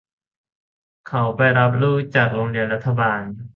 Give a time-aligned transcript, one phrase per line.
[0.03, 0.03] พ
[0.97, 3.21] วกเขาไปรับลูกจากโรงเรียนรัฐบาล